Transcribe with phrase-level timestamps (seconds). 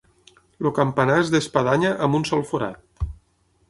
[0.63, 3.09] El campanar és d'espadanya amb un sol forat.